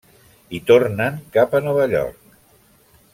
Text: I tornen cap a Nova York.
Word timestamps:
I 0.59 0.61
tornen 0.71 1.19
cap 1.37 1.53
a 1.59 1.63
Nova 1.69 1.85
York. 1.95 2.35